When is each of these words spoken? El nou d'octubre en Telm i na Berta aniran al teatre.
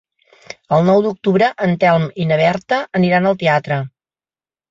El 0.77 0.85
nou 0.87 1.01
d'octubre 1.07 1.49
en 1.65 1.75
Telm 1.83 2.07
i 2.25 2.27
na 2.31 2.39
Berta 2.41 2.79
aniran 3.01 3.31
al 3.33 3.37
teatre. 3.43 3.81